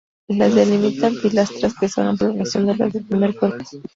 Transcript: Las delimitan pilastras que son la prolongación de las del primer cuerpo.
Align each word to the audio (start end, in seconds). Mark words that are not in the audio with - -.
Las 0.29 0.55
delimitan 0.55 1.13
pilastras 1.21 1.75
que 1.79 1.87
son 1.87 2.07
la 2.07 2.15
prolongación 2.15 2.65
de 2.65 2.75
las 2.75 2.91
del 2.91 3.05
primer 3.05 3.35
cuerpo. 3.35 3.63